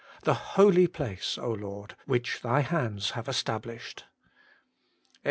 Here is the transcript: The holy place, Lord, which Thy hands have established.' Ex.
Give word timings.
The 0.23 0.33
holy 0.33 0.87
place, 0.87 1.37
Lord, 1.37 1.95
which 2.07 2.41
Thy 2.41 2.61
hands 2.61 3.11
have 3.11 3.27
established.' 3.29 4.05
Ex. 4.07 4.09